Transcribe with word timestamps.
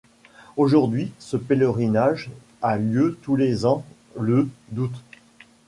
Aujourd'hui 0.57 1.11
ce 1.19 1.37
pèlerinage 1.37 2.31
a 2.63 2.75
lieu 2.79 3.19
tous 3.21 3.35
les 3.35 3.67
ans 3.67 3.85
le 4.19 4.49
d'août.. 4.71 4.95